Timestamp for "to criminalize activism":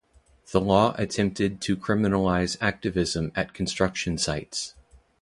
1.61-3.31